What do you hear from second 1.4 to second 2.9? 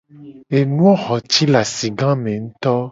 le asigame ngto.